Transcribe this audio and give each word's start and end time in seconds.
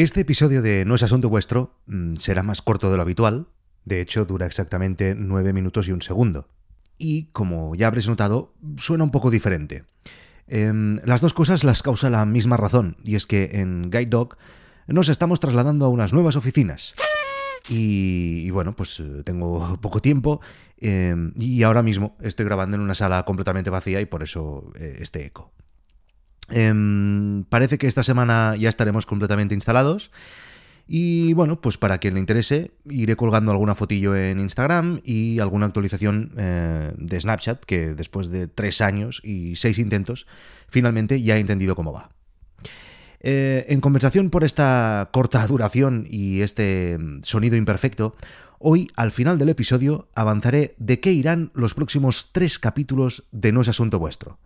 Este 0.00 0.22
episodio 0.22 0.62
de 0.62 0.86
No 0.86 0.94
es 0.94 1.02
asunto 1.02 1.28
vuestro 1.28 1.76
mm, 1.84 2.16
será 2.16 2.42
más 2.42 2.62
corto 2.62 2.90
de 2.90 2.96
lo 2.96 3.02
habitual, 3.02 3.48
de 3.84 4.00
hecho 4.00 4.24
dura 4.24 4.46
exactamente 4.46 5.14
9 5.14 5.52
minutos 5.52 5.88
y 5.88 5.92
un 5.92 6.00
segundo. 6.00 6.48
Y, 6.96 7.24
como 7.32 7.74
ya 7.74 7.88
habréis 7.88 8.08
notado, 8.08 8.54
suena 8.78 9.04
un 9.04 9.10
poco 9.10 9.30
diferente. 9.30 9.84
Em, 10.46 11.00
las 11.04 11.20
dos 11.20 11.34
cosas 11.34 11.64
las 11.64 11.82
causa 11.82 12.08
la 12.08 12.24
misma 12.24 12.56
razón, 12.56 12.96
y 13.04 13.14
es 13.14 13.26
que 13.26 13.50
en 13.52 13.90
Guide 13.90 14.06
Dog 14.06 14.38
nos 14.86 15.10
estamos 15.10 15.38
trasladando 15.38 15.84
a 15.84 15.90
unas 15.90 16.14
nuevas 16.14 16.36
oficinas. 16.36 16.94
Y, 17.68 18.48
bueno, 18.52 18.74
pues 18.74 19.00
eh, 19.00 19.22
tengo 19.22 19.78
poco 19.82 20.00
tiempo 20.00 20.40
em, 20.78 21.34
y 21.36 21.62
ahora 21.62 21.82
mismo 21.82 22.16
estoy 22.22 22.46
grabando 22.46 22.74
en 22.74 22.80
una 22.80 22.94
sala 22.94 23.26
completamente 23.26 23.68
vacía 23.68 24.00
y 24.00 24.06
por 24.06 24.22
eso 24.22 24.72
eh, 24.76 24.96
este 25.00 25.26
eco. 25.26 25.52
Em, 26.50 27.44
parece 27.44 27.78
que 27.78 27.86
esta 27.86 28.02
semana 28.02 28.56
ya 28.56 28.68
estaremos 28.68 29.06
completamente 29.06 29.54
instalados. 29.54 30.10
Y 30.92 31.34
bueno, 31.34 31.60
pues 31.60 31.78
para 31.78 31.98
quien 31.98 32.14
le 32.14 32.20
interese, 32.20 32.72
iré 32.88 33.14
colgando 33.14 33.52
alguna 33.52 33.76
fotillo 33.76 34.16
en 34.16 34.40
Instagram 34.40 35.00
y 35.04 35.38
alguna 35.38 35.66
actualización 35.66 36.32
eh, 36.36 36.92
de 36.96 37.20
Snapchat, 37.20 37.64
que 37.64 37.94
después 37.94 38.28
de 38.30 38.48
tres 38.48 38.80
años 38.80 39.20
y 39.22 39.54
seis 39.54 39.78
intentos, 39.78 40.26
finalmente 40.68 41.22
ya 41.22 41.36
he 41.36 41.40
entendido 41.40 41.76
cómo 41.76 41.92
va. 41.92 42.10
Eh, 43.20 43.66
en 43.68 43.80
compensación 43.80 44.30
por 44.30 44.42
esta 44.42 45.10
corta 45.12 45.46
duración 45.48 46.08
y 46.10 46.40
este 46.40 46.98
sonido 47.22 47.54
imperfecto, 47.54 48.16
hoy 48.58 48.90
al 48.96 49.12
final 49.12 49.38
del 49.38 49.50
episodio 49.50 50.08
avanzaré 50.16 50.74
de 50.78 50.98
qué 50.98 51.12
irán 51.12 51.52
los 51.54 51.74
próximos 51.74 52.30
tres 52.32 52.58
capítulos 52.58 53.28
de 53.30 53.52
No 53.52 53.60
es 53.60 53.68
Asunto 53.68 54.00
Vuestro. 54.00 54.40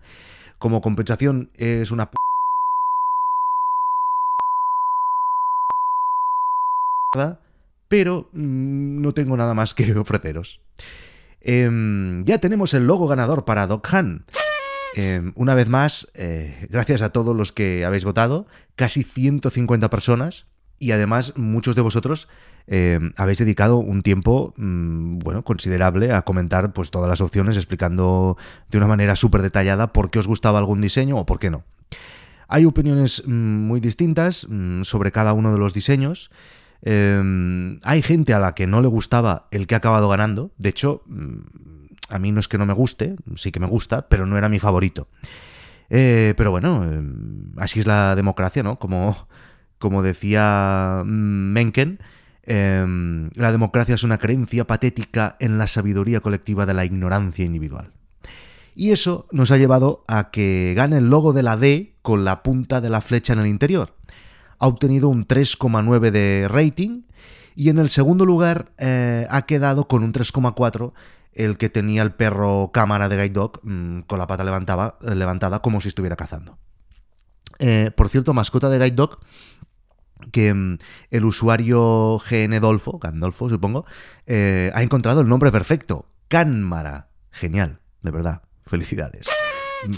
Como 0.59 0.81
compensación 0.81 1.51
es 1.57 1.91
una... 1.91 2.11
P 2.11 2.17
pero 7.89 8.29
mm, 8.33 9.03
no 9.03 9.15
tengo 9.15 9.37
nada 9.37 9.55
más 9.55 9.75
que 9.75 9.93
ofreceros. 9.97 10.61
Em, 11.43 12.25
ya 12.25 12.39
tenemos 12.39 12.75
el 12.75 12.87
logo 12.87 13.07
ganador 13.07 13.45
para 13.45 13.67
Doc 13.67 13.93
Han. 13.95 14.25
Em, 14.97 15.33
una 15.37 15.55
vez 15.55 15.69
más, 15.69 16.09
eh, 16.15 16.67
gracias 16.71 17.03
a 17.03 17.11
todos 17.11 17.37
los 17.37 17.53
que 17.53 17.85
habéis 17.85 18.05
votado, 18.05 18.47
casi 18.77 19.03
150 19.03 19.91
personas, 19.91 20.47
y 20.85 20.93
además 20.93 21.33
muchos 21.37 21.77
de 21.77 21.83
vosotros 21.83 22.29
em, 22.67 23.13
habéis 23.17 23.39
dedicado 23.39 23.79
un 23.79 24.03
tiempo 24.03 24.53
mm, 24.59 25.19
bueno 25.21 25.43
considerable 25.43 26.13
a 26.13 26.23
comentar 26.23 26.75
pues 26.75 26.91
todas 26.91 27.09
las 27.09 27.23
opciones 27.23 27.57
explicando 27.57 28.37
de 28.71 28.79
una 28.79 28.87
manera 28.87 29.17
súper 29.17 29.41
detallada 29.41 29.95
por 29.95 30.11
qué 30.11 30.19
os 30.19 30.27
gustaba 30.27 30.59
algún 30.59 30.83
diseño 30.83 31.17
o 31.17 31.25
por 31.25 31.39
qué 31.39 31.51
no. 31.51 31.65
Hay 32.49 32.67
opiniones 32.67 33.23
mm, 33.27 33.33
muy 33.33 33.81
distintas 33.81 34.47
mm, 34.49 34.83
sobre 34.83 35.11
cada 35.11 35.33
uno 35.33 35.53
de 35.53 35.59
los 35.59 35.73
diseños. 35.73 36.31
Em, 36.83 37.79
hay 37.83 38.03
gente 38.03 38.35
a 38.35 38.39
la 38.39 38.55
que 38.55 38.67
no 38.67 38.83
le 38.83 38.89
gustaba 38.89 39.49
el 39.51 39.67
que 39.67 39.75
ha 39.75 39.79
acabado 39.79 40.11
ganando. 40.11 40.53
De 40.59 40.69
hecho, 40.69 41.03
a 42.11 42.19
mí 42.19 42.31
no 42.31 42.41
es 42.41 42.49
que 42.49 42.59
no 42.59 42.67
me 42.67 42.75
guste, 42.75 43.17
sí 43.37 43.51
que 43.51 43.61
me 43.61 43.67
gusta, 43.67 44.09
pero 44.09 44.27
no 44.27 44.37
era 44.37 44.51
mi 44.51 44.59
favorito. 44.59 45.09
Eh, 45.89 46.35
pero 46.37 46.51
bueno, 46.51 46.85
em, 46.85 47.53
así 47.57 47.81
es 47.81 47.87
la 47.87 48.15
democracia, 48.15 48.63
¿no? 48.63 48.79
Como 48.79 49.27
como 49.85 50.03
decía 50.03 51.03
mm, 51.05 51.53
Mencken, 51.53 51.99
em, 52.45 53.29
la 53.35 53.53
democracia 53.53 53.95
es 53.95 54.03
una 54.03 54.17
creencia 54.17 54.67
patética 54.67 55.37
en 55.41 55.59
la 55.59 55.67
sabiduría 55.67 56.21
colectiva 56.21 56.65
de 56.65 56.73
la 56.73 56.87
ignorancia 56.87 57.45
individual. 57.45 57.93
Y 58.75 58.93
eso 58.93 59.27
nos 59.31 59.51
ha 59.51 59.59
llevado 59.59 60.03
a 60.09 60.31
que 60.31 60.73
gane 60.75 60.97
el 60.97 61.11
logo 61.11 61.35
de 61.35 61.43
la 61.43 61.59
D 61.59 61.97
con 62.01 62.25
la 62.25 62.43
punta 62.43 62.81
de 62.81 62.89
la 62.89 63.03
flecha 63.03 63.35
en 63.35 63.41
el 63.41 63.47
interior. 63.47 63.95
Ha 64.59 64.69
obtenido 64.69 65.11
un 65.11 65.29
3,9 65.29 66.11
de 66.11 66.49
rating 66.49 67.03
y 67.55 67.69
en 67.69 67.79
el 67.79 67.91
segundo 67.91 68.25
lugar 68.25 68.73
eh, 68.79 69.27
ha 69.29 69.43
quedado 69.43 69.87
con 69.87 70.03
un 70.03 70.15
3,4 70.15 70.95
el 71.35 71.59
que 71.59 71.69
tenía 71.69 72.01
el 72.01 72.15
perro 72.15 72.71
cámara 72.73 73.11
de 73.11 73.17
Guide 73.17 73.35
Dog 73.35 73.61
mm, 73.63 74.01
con 74.07 74.19
la 74.19 74.27
pata 74.27 74.45
levantada 74.45 75.59
como 75.61 75.83
si 75.83 75.89
estuviera 75.89 76.17
cazando. 76.17 76.57
Eh, 77.59 77.91
por 77.95 78.09
cierto, 78.09 78.35
mascota 78.35 78.69
de 78.69 78.79
Guide 78.79 78.97
Dog 78.97 79.21
que 80.33 80.53
mm, 80.53 80.79
el 81.11 81.25
usuario 81.25 82.19
GNDolfo, 82.19 82.99
Gandolfo 82.99 83.49
supongo, 83.49 83.85
eh, 84.27 84.71
ha 84.75 84.83
encontrado 84.83 85.21
el 85.21 85.29
nombre 85.29 85.51
perfecto, 85.53 86.07
Cánmara. 86.29 87.09
Genial, 87.31 87.81
de 88.03 88.11
verdad, 88.11 88.43
felicidades. 88.65 89.27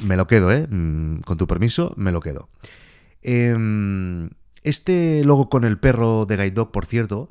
Me 0.05 0.17
lo 0.17 0.27
quedo, 0.27 0.51
¿eh? 0.51 0.67
Mm, 0.69 1.21
con 1.21 1.37
tu 1.37 1.47
permiso, 1.47 1.93
me 1.97 2.13
lo 2.13 2.21
quedo. 2.21 2.49
Em, 3.23 4.31
este 4.63 5.23
logo 5.25 5.49
con 5.49 5.65
el 5.65 5.79
perro 5.79 6.27
de 6.27 6.37
Guide 6.37 6.51
Dog, 6.53 6.73
por 6.73 6.87
cierto, 6.87 7.31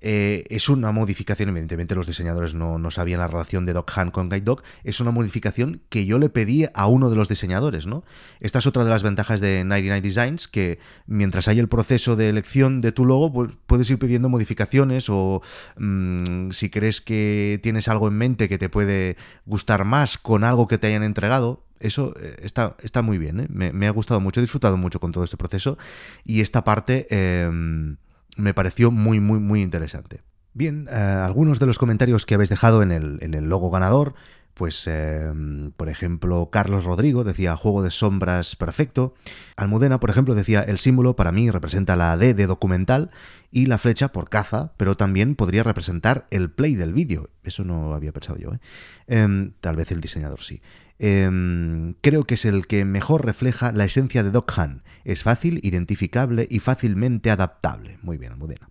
eh, 0.00 0.44
es 0.48 0.68
una 0.68 0.92
modificación, 0.92 1.48
evidentemente 1.48 1.94
los 1.94 2.06
diseñadores 2.06 2.54
no, 2.54 2.78
no, 2.78 2.90
sabían 2.90 3.20
la 3.20 3.26
relación 3.26 3.64
de 3.64 3.72
Doc 3.72 3.90
Han 3.96 4.10
con 4.10 4.28
Guide 4.28 4.42
Dog, 4.42 4.62
es 4.84 5.00
una 5.00 5.10
modificación 5.10 5.80
que 5.88 6.06
yo 6.06 6.18
le 6.18 6.28
pedí 6.28 6.66
a 6.72 6.86
uno 6.86 7.10
de 7.10 7.16
los 7.16 7.28
diseñadores, 7.28 7.86
¿no? 7.86 8.04
Esta 8.40 8.60
es 8.60 8.66
otra 8.66 8.84
de 8.84 8.90
las 8.90 9.02
ventajas 9.02 9.40
de 9.40 9.64
99 9.64 10.00
Designs, 10.00 10.48
que 10.48 10.78
mientras 11.06 11.48
hay 11.48 11.58
el 11.58 11.68
proceso 11.68 12.14
de 12.16 12.28
elección 12.28 12.80
de 12.80 12.92
tu 12.92 13.04
logo, 13.04 13.32
pues, 13.32 13.50
puedes 13.66 13.90
ir 13.90 13.98
pidiendo 13.98 14.28
modificaciones 14.28 15.08
o 15.08 15.42
mm, 15.76 16.50
si 16.50 16.70
crees 16.70 17.00
que 17.00 17.58
tienes 17.62 17.88
algo 17.88 18.08
en 18.08 18.14
mente 18.14 18.48
que 18.48 18.58
te 18.58 18.68
puede 18.68 19.16
gustar 19.46 19.84
más 19.84 20.18
con 20.18 20.44
algo 20.44 20.68
que 20.68 20.78
te 20.78 20.86
hayan 20.86 21.02
entregado, 21.02 21.64
eso 21.80 22.14
eh, 22.20 22.36
está, 22.42 22.76
está 22.82 23.02
muy 23.02 23.18
bien, 23.18 23.40
¿eh? 23.40 23.48
me, 23.48 23.86
ha 23.86 23.90
gustado 23.90 24.20
mucho, 24.20 24.40
he 24.40 24.42
disfrutado 24.42 24.76
mucho 24.76 25.00
con 25.00 25.12
todo 25.12 25.24
este 25.24 25.36
proceso 25.36 25.78
y 26.24 26.40
esta 26.40 26.62
parte... 26.62 27.06
Em, 27.10 27.96
me 28.38 28.54
pareció 28.54 28.90
muy, 28.90 29.20
muy, 29.20 29.38
muy 29.38 29.62
interesante. 29.62 30.22
Bien, 30.54 30.88
eh, 30.90 30.94
algunos 30.94 31.58
de 31.58 31.66
los 31.66 31.78
comentarios 31.78 32.26
que 32.26 32.34
habéis 32.34 32.50
dejado 32.50 32.82
en 32.82 32.90
el, 32.90 33.18
en 33.20 33.34
el 33.34 33.48
logo 33.48 33.70
ganador, 33.70 34.14
pues 34.58 34.84
eh, 34.88 35.32
por 35.76 35.88
ejemplo 35.88 36.50
Carlos 36.50 36.84
Rodrigo 36.84 37.24
decía 37.24 37.56
juego 37.56 37.82
de 37.82 37.90
sombras 37.90 38.56
perfecto, 38.56 39.14
Almudena 39.56 40.00
por 40.00 40.10
ejemplo 40.10 40.34
decía 40.34 40.60
el 40.60 40.78
símbolo 40.78 41.16
para 41.16 41.32
mí 41.32 41.50
representa 41.50 41.96
la 41.96 42.16
D 42.16 42.34
de 42.34 42.46
documental 42.46 43.10
y 43.50 43.66
la 43.66 43.78
flecha 43.78 44.08
por 44.08 44.28
caza, 44.28 44.72
pero 44.76 44.96
también 44.96 45.36
podría 45.36 45.62
representar 45.62 46.26
el 46.30 46.50
play 46.50 46.74
del 46.74 46.92
vídeo, 46.92 47.30
eso 47.44 47.64
no 47.64 47.94
había 47.94 48.12
pensado 48.12 48.38
yo, 48.38 48.52
¿eh? 48.52 48.58
em, 49.06 49.52
tal 49.60 49.76
vez 49.76 49.90
el 49.92 50.02
diseñador 50.02 50.42
sí. 50.42 50.60
Em, 50.98 51.94
creo 52.00 52.24
que 52.24 52.34
es 52.34 52.44
el 52.44 52.66
que 52.66 52.84
mejor 52.84 53.24
refleja 53.24 53.70
la 53.70 53.84
esencia 53.84 54.24
de 54.24 54.32
Doc 54.32 54.58
Han. 54.58 54.82
Es 55.04 55.22
fácil, 55.22 55.60
identificable 55.62 56.48
y 56.50 56.58
fácilmente 56.58 57.30
adaptable. 57.30 57.98
Muy 58.02 58.18
bien, 58.18 58.32
Almudena. 58.32 58.68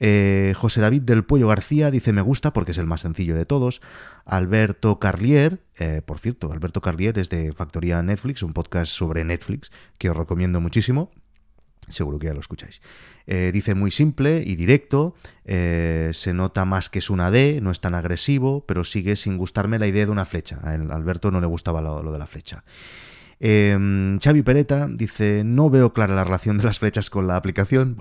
Eh, 0.00 0.54
José 0.56 0.80
David 0.80 1.02
del 1.02 1.24
Pollo 1.24 1.48
García 1.48 1.90
dice 1.90 2.14
me 2.14 2.22
gusta 2.22 2.54
porque 2.54 2.72
es 2.72 2.78
el 2.78 2.86
más 2.86 3.02
sencillo 3.02 3.36
de 3.36 3.44
todos. 3.44 3.82
Alberto 4.24 4.98
Carlier, 4.98 5.62
eh, 5.78 6.00
por 6.04 6.18
cierto, 6.18 6.50
Alberto 6.50 6.80
Carlier 6.80 7.18
es 7.18 7.28
de 7.28 7.52
Factoría 7.52 8.02
Netflix, 8.02 8.42
un 8.42 8.54
podcast 8.54 8.90
sobre 8.90 9.24
Netflix 9.24 9.70
que 9.98 10.10
os 10.10 10.16
recomiendo 10.16 10.60
muchísimo. 10.60 11.10
Seguro 11.90 12.18
que 12.18 12.28
ya 12.28 12.34
lo 12.34 12.40
escucháis. 12.40 12.80
Eh, 13.26 13.50
dice 13.52 13.74
muy 13.74 13.90
simple 13.90 14.42
y 14.46 14.54
directo, 14.54 15.14
se 15.44 16.32
nota 16.34 16.64
más 16.64 16.88
que 16.88 17.00
es 17.00 17.10
una 17.10 17.30
D, 17.32 17.60
no 17.60 17.72
es 17.72 17.80
tan 17.80 17.96
agresivo, 17.96 18.64
pero 18.64 18.84
sigue 18.84 19.16
sin 19.16 19.36
gustarme 19.36 19.78
la 19.78 19.88
idea 19.88 20.06
de 20.06 20.12
una 20.12 20.24
flecha. 20.24 20.60
A 20.62 20.72
Alberto 20.72 21.32
no 21.32 21.40
le 21.40 21.46
gustaba 21.46 21.80
lo, 21.80 22.12
de 22.12 22.18
la 22.18 22.28
flecha. 22.28 22.62
Eh, 23.40 24.18
Xavi 24.22 24.42
Pereta 24.42 24.86
dice, 24.86 25.42
no 25.44 25.70
veo 25.70 25.92
clara 25.92 26.14
la 26.14 26.24
relación 26.24 26.58
de 26.58 26.64
las 26.64 26.78
flechas 26.78 27.10
con 27.10 27.26
la 27.26 27.36
aplicación. 27.36 27.96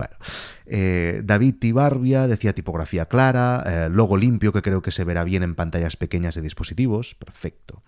Eh, 0.65 1.21
David 1.23 1.55
Tibarbia 1.59 2.27
decía 2.27 2.53
tipografía 2.53 3.07
clara, 3.07 3.87
logo 3.89 4.17
limpio 4.17 4.53
que 4.53 4.61
creo 4.61 4.81
que 4.81 4.91
se 4.91 5.05
verá 5.05 5.23
bien 5.23 5.43
en 5.43 5.55
pantallas 5.55 5.95
pequeñas 5.95 6.35
de 6.35 6.41
dispositivos. 6.41 7.15
Perfecto. 7.15 7.81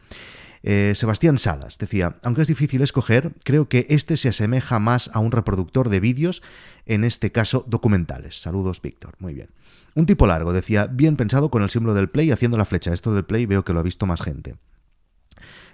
Eh, 0.64 0.94
Sebastián 0.96 1.38
Salas 1.40 1.78
decía, 1.80 2.18
aunque 2.24 2.44
es 2.44 2.48
difícil 2.48 2.82
escoger, 2.82 3.34
creo 3.44 3.68
que 3.68 3.88
este 3.90 4.16
se 4.16 4.30
asemeja 4.30 4.80
más 4.80 5.10
a 5.14 5.20
un 5.20 5.32
reproductor 5.32 5.90
de 5.90 6.00
vídeos, 6.00 6.44
en 6.86 7.04
este 7.04 7.32
caso 7.32 7.66
documentales. 7.68 8.40
Saludos, 8.42 8.82
Víctor. 8.82 9.16
Muy 9.20 9.34
bien. 9.34 9.50
Un 9.96 10.06
tipo 10.06 10.28
largo, 10.28 10.54
decía, 10.54 10.88
bien 10.88 11.18
pensado 11.18 11.50
con 11.50 11.64
el 11.64 11.70
símbolo 11.70 11.94
del 11.94 12.10
play 12.10 12.32
haciendo 12.32 12.58
la 12.58 12.66
flecha. 12.66 12.94
Esto 12.94 13.14
del 13.14 13.26
play 13.26 13.46
veo 13.46 13.66
que 13.66 13.74
lo 13.74 13.80
ha 13.80 13.84
visto 13.84 14.06
más 14.06 14.22
gente. 14.22 14.56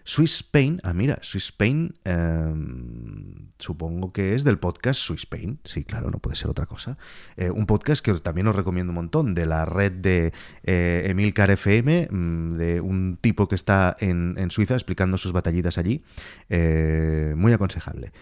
Swiss 0.07 0.35
Spain, 0.35 0.79
ah, 0.83 0.93
mira, 0.93 1.19
Swiss 1.21 1.47
Spain, 1.47 1.93
em, 2.05 3.49
supongo 3.59 4.13
que 4.13 4.35
es 4.35 4.45
del 4.45 4.57
podcast 4.57 5.01
Swiss 5.01 5.23
Spain, 5.23 5.59
sí, 5.65 5.83
claro, 5.83 6.09
no 6.09 6.19
puede 6.19 6.37
ser 6.37 6.49
otra 6.49 6.65
cosa. 6.65 6.97
Eh, 7.35 7.49
un 7.49 7.65
podcast 7.65 8.03
que 8.03 8.13
también 8.13 8.47
os 8.47 8.55
recomiendo 8.55 8.91
un 8.91 8.95
montón, 8.95 9.33
de 9.33 9.45
la 9.45 9.65
red 9.65 9.91
de 9.91 10.31
eh, 10.63 11.07
Emilcar 11.09 11.51
FM, 11.51 12.07
mm, 12.09 12.53
de 12.53 12.79
un 12.79 13.17
tipo 13.19 13.49
que 13.49 13.55
está 13.55 13.97
en, 13.99 14.49
Suiza 14.49 14.75
explicando 14.75 15.17
sus 15.17 15.33
batallitas 15.33 15.77
allí, 15.77 16.05
eh, 16.47 17.33
muy 17.35 17.51
aconsejable. 17.51 18.13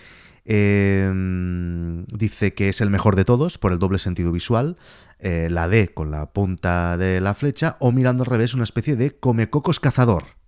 Em, 0.44 2.06
dice 2.08 2.56
que 2.56 2.70
es 2.70 2.82
el 2.82 2.90
mejor 2.90 3.16
de 3.16 3.26
todos 3.26 3.60
por 3.60 3.72
el 3.72 3.78
doble 3.78 4.00
sentido 4.00 4.32
visual, 4.32 4.76
la 5.20 5.68
D 5.68 5.90
con 5.94 6.10
la 6.10 6.34
punta 6.34 6.98
de 6.98 7.22
la 7.22 7.36
flecha 7.36 7.78
o 7.80 7.92
mirando 7.92 8.24
al 8.24 8.30
revés 8.30 8.56
una 8.56 8.64
especie 8.64 8.96
de 8.96 9.12
comecocos 9.12 9.80
cazador. 9.80 10.45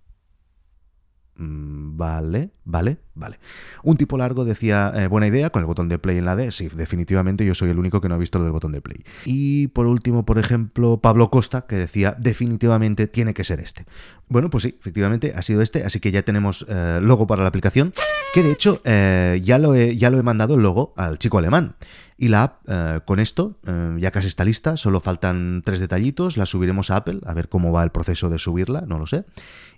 Mm, 1.38 1.96
vale, 1.96 2.50
vale, 2.64 2.98
vale. 3.14 3.38
Un 3.84 3.96
tipo 3.96 4.18
largo 4.18 4.44
decía, 4.44 4.92
eh, 4.96 5.06
buena 5.06 5.28
idea, 5.28 5.50
con 5.50 5.60
el 5.60 5.66
botón 5.66 5.88
de 5.88 5.98
play 6.00 6.18
en 6.18 6.24
la 6.24 6.34
D. 6.34 6.50
Sí, 6.50 6.68
definitivamente 6.74 7.46
yo 7.46 7.54
soy 7.54 7.70
el 7.70 7.78
único 7.78 8.00
que 8.00 8.08
no 8.08 8.16
ha 8.16 8.18
visto 8.18 8.38
lo 8.38 8.44
del 8.44 8.52
botón 8.52 8.72
de 8.72 8.80
play. 8.80 9.04
Y 9.24 9.68
por 9.68 9.86
último, 9.86 10.26
por 10.26 10.38
ejemplo, 10.38 11.00
Pablo 11.00 11.30
Costa, 11.30 11.66
que 11.66 11.76
decía, 11.76 12.16
definitivamente 12.18 13.06
tiene 13.06 13.34
que 13.34 13.44
ser 13.44 13.60
este. 13.60 13.86
Bueno, 14.28 14.50
pues 14.50 14.64
sí, 14.64 14.76
efectivamente 14.80 15.32
ha 15.36 15.42
sido 15.42 15.62
este, 15.62 15.84
así 15.84 16.00
que 16.00 16.10
ya 16.10 16.22
tenemos 16.22 16.66
eh, 16.68 16.98
logo 17.00 17.28
para 17.28 17.42
la 17.42 17.48
aplicación, 17.48 17.92
que 18.34 18.42
de 18.42 18.50
hecho 18.50 18.80
eh, 18.84 19.40
ya, 19.44 19.58
lo 19.58 19.76
ya 19.76 20.10
lo 20.10 20.18
he 20.18 20.22
mandado 20.24 20.56
el 20.56 20.62
logo 20.62 20.92
al 20.96 21.18
chico 21.18 21.38
alemán. 21.38 21.76
Y 22.20 22.28
la 22.28 22.42
app, 22.42 22.68
eh, 22.68 22.98
con 23.04 23.20
esto, 23.20 23.60
eh, 23.64 23.96
ya 24.00 24.10
casi 24.10 24.26
está 24.26 24.44
lista, 24.44 24.76
solo 24.76 25.00
faltan 25.00 25.62
tres 25.64 25.78
detallitos, 25.78 26.36
la 26.36 26.46
subiremos 26.46 26.90
a 26.90 26.96
Apple, 26.96 27.20
a 27.24 27.32
ver 27.32 27.48
cómo 27.48 27.70
va 27.70 27.84
el 27.84 27.92
proceso 27.92 28.28
de 28.28 28.40
subirla, 28.40 28.80
no 28.80 28.98
lo 28.98 29.06
sé. 29.06 29.24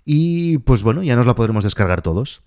Y 0.05 0.57
pues 0.57 0.81
bueno, 0.81 1.03
ya 1.03 1.15
nos 1.15 1.27
la 1.27 1.35
podremos 1.35 1.63
descargar 1.63 2.01
todos. 2.01 2.41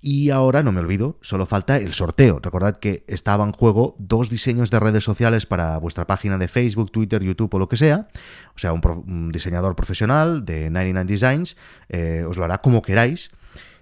Y 0.00 0.30
ahora, 0.30 0.62
no 0.62 0.70
me 0.70 0.78
olvido, 0.78 1.18
solo 1.22 1.44
falta 1.44 1.78
el 1.78 1.92
sorteo. 1.92 2.38
Recordad 2.40 2.76
que 2.76 3.02
estaba 3.08 3.44
en 3.44 3.50
juego 3.50 3.96
dos 3.98 4.30
diseños 4.30 4.70
de 4.70 4.78
redes 4.78 5.02
sociales 5.02 5.44
para 5.44 5.76
vuestra 5.78 6.06
página 6.06 6.38
de 6.38 6.46
Facebook, 6.46 6.92
Twitter, 6.92 7.20
YouTube 7.20 7.52
o 7.54 7.58
lo 7.58 7.68
que 7.68 7.76
sea. 7.76 8.06
O 8.54 8.58
sea, 8.58 8.72
un, 8.72 9.32
diseñador 9.32 9.74
profesional 9.74 10.44
de 10.44 10.70
99 10.70 11.04
Designs 11.10 11.56
eh, 11.88 12.24
os 12.28 12.36
lo 12.36 12.44
hará 12.44 12.58
como 12.58 12.82
queráis. 12.82 13.32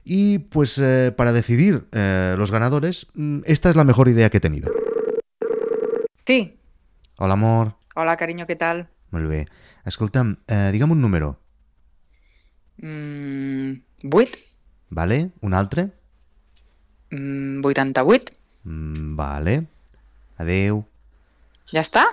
Y 0.05 0.39
pues 0.39 0.81
para 1.17 1.33
decidir 1.33 1.87
los 1.93 2.51
ganadores, 2.51 3.07
mm, 3.15 3.41
esta 3.45 3.71
es 3.71 3.77
la 3.77 3.85
mejor 3.85 4.09
idea 4.09 4.31
que 4.31 4.37
he 4.37 4.41
tenido. 4.41 4.71
Sí. 6.27 6.59
Hola, 7.19 7.35
amor. 7.35 7.77
Hola, 7.95 8.17
cariño, 8.17 8.47
què 8.49 8.57
tal? 8.57 8.87
Molt 9.13 9.29
bé. 9.29 9.45
Escolta'm, 9.85 10.39
eh, 10.49 10.71
digue'm 10.73 10.95
un 10.95 11.03
número. 11.03 11.39
Mm, 12.79 14.09
8. 14.11 14.39
Vale. 14.89 15.31
Un 15.43 15.55
altre? 15.55 15.91
Mm, 17.11 17.61
88. 17.65 18.33
Mm, 18.65 19.17
vale. 19.17 19.67
Adeu. 20.39 20.87
Ja 21.71 21.85
està? 21.85 22.07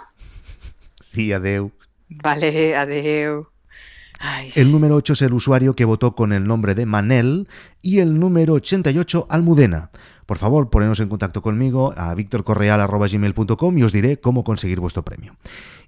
Sí, 1.00 1.32
adeu. 1.32 1.72
Vale, 2.10 2.76
adeu. 2.76 3.48
Ay. 4.20 4.52
El 4.56 4.72
número 4.72 4.96
8 4.96 5.14
es 5.14 5.22
el 5.24 5.34
usuario 5.34 5.74
que 5.76 5.86
votó 5.86 6.14
con 6.16 6.34
el 6.34 6.46
nombre 6.46 6.76
de 6.76 6.86
Manel 6.86 7.48
y 7.82 8.00
el 8.00 8.20
número 8.20 8.54
88 8.54 9.26
Almudena. 9.30 9.90
Por 10.32 10.38
favor, 10.38 10.70
poneros 10.70 11.02
en 11.02 11.10
contacto 11.10 11.42
conmigo 11.42 11.94
a 11.98 12.16
victorcorreal.gmail.com 12.16 13.78
y 13.78 13.84
os 13.84 13.92
diré 13.92 14.18
cómo 14.22 14.46
conseguir 14.46 14.80
vuestro 14.80 15.04
premio. 15.04 15.36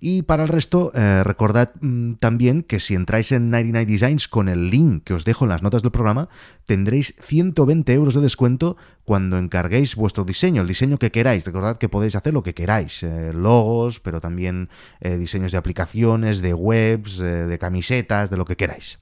Y 0.01 0.23
para 0.23 0.43
el 0.43 0.49
resto, 0.49 0.91
eh, 0.93 1.23
recordad 1.23 1.71
mm, 1.79 2.15
también 2.15 2.61
que 2.61 2.81
si 2.81 2.93
entráis 2.93 3.31
en 3.31 3.49
99 3.49 3.89
Designs 3.89 4.27
con 4.27 4.49
el 4.49 4.69
link 4.69 5.05
que 5.05 5.13
os 5.13 5.23
dejo 5.23 5.45
en 5.45 5.49
las 5.49 5.63
notas 5.63 5.81
del 5.81 5.93
programa, 5.93 6.27
tendréis 6.65 7.15
120 7.21 7.93
euros 7.93 8.15
de 8.15 8.19
descuento 8.19 8.75
cuando 9.05 9.37
encarguéis 9.37 9.95
vuestro 9.95 10.25
diseño, 10.25 10.61
el 10.61 10.67
diseño 10.67 10.99
que 10.99 11.09
queráis. 11.09 11.45
Recordad 11.45 11.77
que 11.77 11.87
podéis 11.87 12.17
hacer 12.17 12.33
lo 12.33 12.43
que 12.43 12.53
queráis, 12.53 13.01
eh, 13.01 13.31
logos, 13.33 14.01
pero 14.01 14.19
también 14.19 14.67
eh, 14.99 15.15
diseños 15.15 15.53
de 15.53 15.57
aplicaciones, 15.57 16.41
de 16.41 16.53
webs, 16.53 17.17
de 17.19 17.57
camisetas, 17.59 18.29
de 18.29 18.35
lo 18.35 18.43
que 18.43 18.57
queráis. 18.57 18.99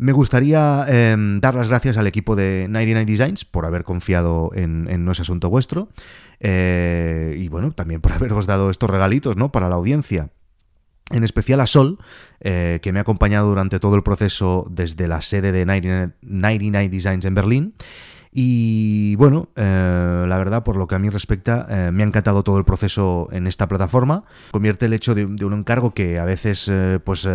Me 0.00 0.12
gustaría 0.12 0.86
em, 0.88 1.42
dar 1.42 1.54
las 1.54 1.68
gracias 1.68 1.98
al 1.98 2.06
equipo 2.06 2.34
de 2.34 2.68
99 2.70 3.04
Designs 3.04 3.44
por 3.44 3.66
haber 3.66 3.84
confiado 3.84 4.50
en, 4.54 5.04
No 5.04 5.12
es 5.12 5.20
Asunto 5.20 5.50
Vuestro. 5.50 5.90
Eh, 6.40 7.36
y 7.38 7.48
bueno, 7.48 7.70
también 7.72 8.00
por 8.00 8.12
haberos 8.12 8.46
dado 8.46 8.70
estos 8.70 8.88
regalitos 8.88 9.36
¿no? 9.36 9.52
para 9.52 9.68
la 9.68 9.74
audiencia. 9.74 10.30
En 11.10 11.22
especial 11.22 11.60
a 11.60 11.66
Sol, 11.66 11.98
eh, 12.40 12.78
que 12.80 12.92
me 12.92 12.98
ha 12.98 13.02
acompañado 13.02 13.50
durante 13.50 13.78
todo 13.78 13.94
el 13.94 14.02
proceso 14.02 14.66
desde 14.70 15.06
la 15.06 15.20
sede 15.20 15.52
de 15.52 15.66
99 15.66 16.88
Designs 16.88 17.26
en 17.26 17.34
Berlín. 17.34 17.74
Y 18.32 19.16
bueno, 19.16 19.48
eh, 19.56 20.24
la 20.28 20.38
verdad, 20.38 20.62
por 20.62 20.76
lo 20.76 20.86
que 20.86 20.94
a 20.94 21.00
mí 21.00 21.08
respecta, 21.08 21.66
eh, 21.68 21.90
me 21.90 22.04
ha 22.04 22.06
encantado 22.06 22.44
todo 22.44 22.58
el 22.58 22.64
proceso 22.64 23.28
en 23.32 23.48
esta 23.48 23.66
plataforma. 23.66 24.22
Convierte 24.52 24.86
el 24.86 24.92
hecho 24.92 25.16
de, 25.16 25.24
un 25.24 25.52
encargo 25.52 25.94
que 25.94 26.20
a 26.20 26.24
veces 26.24 26.68
eh, 26.70 27.00
pues 27.02 27.28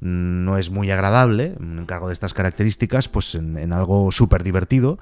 no 0.00 0.58
es 0.58 0.70
muy 0.70 0.90
agradable, 0.90 1.54
un 1.58 1.78
encargo 1.78 2.08
de 2.08 2.12
estas 2.12 2.34
características, 2.34 3.08
pues 3.08 3.34
en, 3.34 3.72
algo 3.72 4.12
súper 4.12 4.42
divertido 4.42 4.98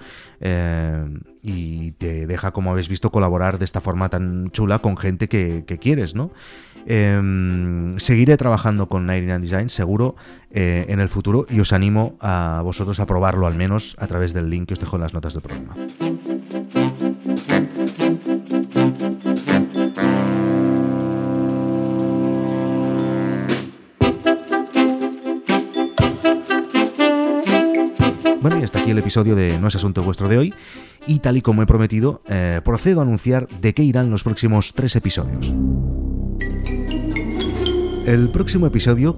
y 1.42 1.92
te 1.92 2.26
deja, 2.26 2.52
como 2.52 2.70
habéis 2.70 2.88
visto, 2.88 3.10
colaborar 3.10 3.58
de 3.58 3.64
esta 3.64 3.80
forma 3.80 4.08
tan 4.08 4.50
chula 4.50 4.78
con 4.80 4.96
gente 4.96 5.28
que, 5.28 5.64
que 5.66 5.78
quieres, 5.78 6.14
¿no? 6.14 6.30
Em, 6.90 7.98
seguiré 7.98 8.38
trabajando 8.38 8.88
con 8.88 9.04
99 9.04 9.42
Design, 9.42 9.68
seguro, 9.68 10.16
eh, 10.50 10.86
en 10.88 11.00
el 11.00 11.10
futuro 11.10 11.46
y 11.50 11.60
os 11.60 11.74
animo 11.74 12.16
a 12.18 12.62
vosotros 12.64 12.98
a 12.98 13.04
probarlo 13.04 13.46
al 13.46 13.54
menos 13.54 13.94
a 13.98 14.06
través 14.06 14.32
del 14.32 14.48
link 14.48 14.68
que 14.68 14.72
os 14.72 14.80
dejo 14.80 14.96
en 14.96 15.02
las 15.02 15.12
notas 15.12 15.34
del 15.34 15.42
programa. 15.42 15.74
Bueno, 28.40 28.60
y 28.60 28.62
hasta 28.62 28.80
aquí 28.80 28.92
el 28.92 28.98
episodio 28.98 29.34
de 29.34 29.58
No 29.58 29.68
es 29.68 29.76
asunto 29.76 30.02
vuestro 30.02 30.30
de 30.30 30.38
hoy. 30.38 30.54
Y 31.06 31.18
tal 31.18 31.36
y 31.36 31.42
como 31.42 31.62
he 31.62 31.66
prometido, 31.66 32.22
eh, 32.28 32.62
procedo 32.64 33.00
a 33.00 33.02
anunciar 33.02 33.46
de 33.60 33.74
qué 33.74 33.82
irán 33.82 34.08
los 34.08 34.24
próximos 34.24 34.72
tres 34.74 34.96
episodios. 34.96 35.52
El 38.08 38.30
próximo 38.30 38.66
episodio, 38.66 39.14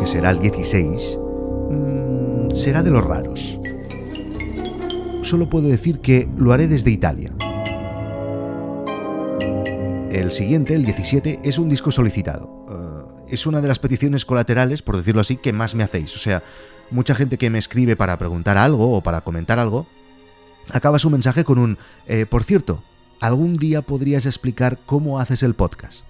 que 0.00 0.06
será 0.06 0.30
el 0.30 0.38
16, 0.38 1.18
mm, 1.70 2.50
será 2.50 2.82
de 2.82 2.90
los 2.90 3.04
raros. 3.04 3.60
Solo 5.20 5.50
puedo 5.50 5.68
decir 5.68 6.00
que 6.00 6.30
lo 6.38 6.54
haré 6.54 6.66
desde 6.66 6.90
Italia. 6.90 7.30
El 10.10 10.32
siguiente, 10.32 10.74
el 10.74 10.86
17, 10.86 11.40
es 11.44 11.58
un 11.58 11.68
disco 11.68 11.92
solicitado. 11.92 12.64
Eh, 12.70 13.34
es 13.34 13.44
una 13.44 13.60
de 13.60 13.68
las 13.68 13.78
peticiones 13.78 14.24
colaterales, 14.24 14.80
por 14.80 14.96
decirlo 14.96 15.20
así, 15.20 15.36
que 15.36 15.52
más 15.52 15.74
me 15.74 15.84
hacéis. 15.84 16.16
O 16.16 16.18
sea, 16.18 16.42
mucha 16.90 17.14
gente 17.14 17.36
que 17.36 17.50
me 17.50 17.58
escribe 17.58 17.96
para 17.96 18.16
preguntar 18.16 18.56
algo 18.56 18.96
o 18.96 19.02
para 19.02 19.20
comentar 19.20 19.58
algo, 19.58 19.86
acaba 20.70 20.98
su 20.98 21.10
mensaje 21.10 21.44
con 21.44 21.58
un, 21.58 21.76
eh, 22.06 22.24
por 22.24 22.44
cierto, 22.44 22.82
algún 23.20 23.56
día 23.56 23.82
podrías 23.82 24.24
explicar 24.24 24.78
cómo 24.86 25.20
haces 25.20 25.42
el 25.42 25.52
podcast. 25.52 26.06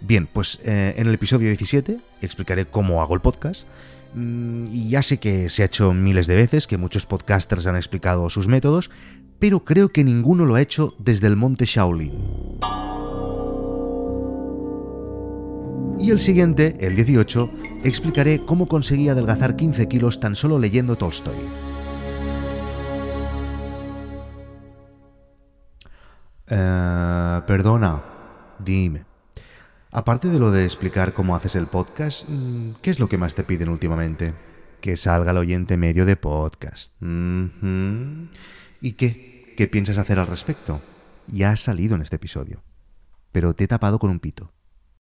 Bien, 0.00 0.28
pues 0.30 0.60
eh, 0.64 0.94
en 0.96 1.06
el 1.06 1.14
episodio 1.14 1.48
17 1.48 2.00
explicaré 2.20 2.66
cómo 2.66 3.02
hago 3.02 3.14
el 3.14 3.20
podcast. 3.20 3.66
Mm, 4.14 4.66
y 4.70 4.90
ya 4.90 5.02
sé 5.02 5.18
que 5.18 5.48
se 5.48 5.62
ha 5.62 5.66
hecho 5.66 5.92
miles 5.92 6.26
de 6.26 6.36
veces, 6.36 6.66
que 6.66 6.78
muchos 6.78 7.06
podcasters 7.06 7.66
han 7.66 7.76
explicado 7.76 8.30
sus 8.30 8.48
métodos, 8.48 8.90
pero 9.38 9.64
creo 9.64 9.90
que 9.90 10.04
ninguno 10.04 10.44
lo 10.44 10.54
ha 10.54 10.62
hecho 10.62 10.94
desde 10.98 11.26
el 11.26 11.36
monte 11.36 11.66
Shaolin. 11.66 12.12
Y 15.98 16.10
el 16.10 16.20
siguiente, 16.20 16.76
el 16.80 16.94
18, 16.94 17.50
explicaré 17.84 18.44
cómo 18.44 18.68
conseguí 18.68 19.08
adelgazar 19.08 19.56
15 19.56 19.88
kilos 19.88 20.20
tan 20.20 20.36
solo 20.36 20.58
leyendo 20.58 20.96
Tolstoy. 20.96 21.34
Eh, 26.48 27.40
perdona, 27.46 28.02
dime. 28.58 29.15
Aparte 29.96 30.28
de 30.28 30.38
lo 30.38 30.50
de 30.50 30.66
explicar 30.66 31.14
cómo 31.14 31.34
haces 31.34 31.54
el 31.54 31.68
podcast, 31.68 32.28
mm, 32.28 32.72
¿qué 32.82 32.90
es 32.90 33.00
lo 33.00 33.08
que 33.08 33.16
más 33.16 33.34
te 33.34 33.44
piden 33.44 33.70
últimamente? 33.70 34.34
Que 34.82 34.94
salga 34.98 35.30
el 35.30 35.38
oyente 35.38 35.78
medio 35.78 36.04
de 36.04 36.16
podcast. 36.16 36.92
¿Y 37.00 38.92
qué? 38.92 39.54
¿Qué 39.56 39.68
piensas 39.68 39.96
hacer 39.96 40.18
al 40.18 40.26
respecto? 40.26 40.82
Ya 41.28 41.52
has 41.52 41.60
salido 41.60 41.94
en 41.94 42.02
este 42.02 42.16
episodio. 42.16 42.62
Pero 43.32 43.54
te 43.54 43.64
he 43.64 43.68
tapado 43.68 43.98
con 43.98 44.10
un 44.10 44.20
pito. 44.20 44.52